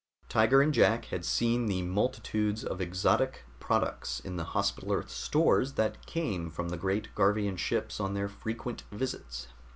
[0.29, 5.73] Tiger and Jack had seen the multitudes of exotic products in the Hospital Earth stores
[5.73, 9.49] that came from the great Garvian ships on their frequent visits.